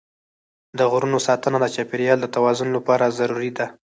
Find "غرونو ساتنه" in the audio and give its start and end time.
0.91-1.57